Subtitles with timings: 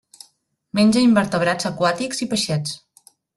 [0.79, 2.75] Menja invertebrats aquàtics i peixets.